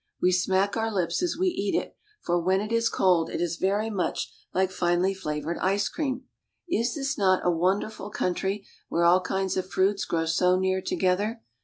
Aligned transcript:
We 0.19 0.31
smack 0.31 0.75
our 0.75 0.91
lips 0.91 1.21
as 1.21 1.37
we 1.37 1.49
eat 1.49 1.75
it, 1.75 1.95
for 2.23 2.41
when 2.41 2.59
it 2.59 2.71
is 2.71 2.89
cold 2.89 3.29
it 3.29 3.39
is 3.39 3.57
very 3.57 3.91
much 3.91 4.33
like 4.51 4.71
finely 4.71 5.13
flavored 5.13 5.59
ice 5.59 5.89
cream. 5.89 6.23
Is 6.67 6.95
this 6.95 7.19
not 7.19 7.45
a 7.45 7.51
wonderful 7.51 8.09
country 8.09 8.65
where 8.89 9.03
all 9.05 9.21
kinds 9.21 9.57
of 9.57 9.69
fruits 9.69 10.05
grow 10.05 10.25
so 10.25 10.57
near 10.57 10.81
together? 10.81 11.43